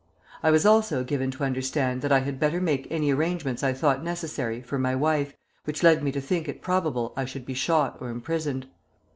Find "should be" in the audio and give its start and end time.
7.25-7.53